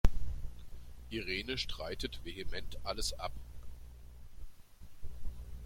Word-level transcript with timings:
Irene 1.11 1.59
streitet 1.59 2.19
vehement 2.25 2.79
alles 2.83 3.13
ab. 3.19 3.33